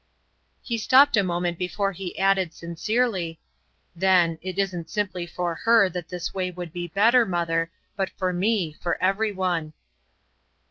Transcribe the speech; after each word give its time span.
He 0.63 0.79
stopped 0.79 1.15
a 1.15 1.21
moment 1.21 1.59
before 1.59 1.91
he 1.91 2.17
added, 2.17 2.55
sincerely: 2.55 3.39
"Then 3.95 4.39
it 4.41 4.57
isn't 4.57 4.89
simply 4.89 5.27
for 5.27 5.53
her 5.53 5.89
that 5.89 6.09
this 6.09 6.33
way 6.33 6.49
would 6.49 6.73
be 6.73 6.87
better, 6.87 7.23
mother, 7.23 7.69
but 7.95 8.09
for 8.17 8.33
me, 8.33 8.73
for 8.81 8.97
every 8.99 9.31
one." 9.31 9.73